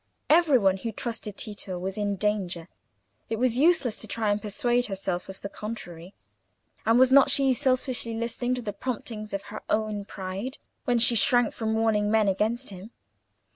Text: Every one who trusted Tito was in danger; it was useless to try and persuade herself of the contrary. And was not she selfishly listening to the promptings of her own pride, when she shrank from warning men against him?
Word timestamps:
Every 0.31 0.57
one 0.57 0.77
who 0.77 0.91
trusted 0.91 1.37
Tito 1.37 1.77
was 1.77 1.95
in 1.95 2.15
danger; 2.15 2.67
it 3.29 3.37
was 3.37 3.59
useless 3.59 3.97
to 3.99 4.07
try 4.07 4.31
and 4.31 4.41
persuade 4.41 4.87
herself 4.87 5.29
of 5.29 5.41
the 5.41 5.47
contrary. 5.47 6.15
And 6.87 6.97
was 6.97 7.11
not 7.11 7.29
she 7.29 7.53
selfishly 7.53 8.15
listening 8.15 8.55
to 8.55 8.63
the 8.63 8.73
promptings 8.73 9.31
of 9.31 9.43
her 9.53 9.61
own 9.69 10.05
pride, 10.05 10.57
when 10.85 10.97
she 10.97 11.13
shrank 11.13 11.53
from 11.53 11.75
warning 11.75 12.09
men 12.09 12.27
against 12.27 12.71
him? 12.71 12.89